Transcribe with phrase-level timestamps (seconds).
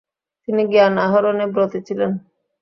[0.43, 2.11] তিনি জ্ঞান আহরণে ব্রতী ছিলেন।